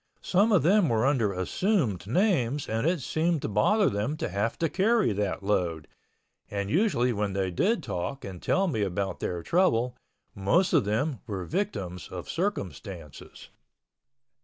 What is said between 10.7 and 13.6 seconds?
of them were victims of circumstances.